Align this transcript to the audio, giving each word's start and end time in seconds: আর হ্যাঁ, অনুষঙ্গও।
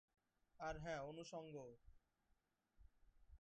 আর 0.59 0.75
হ্যাঁ, 0.79 1.01
অনুষঙ্গও। 1.01 1.71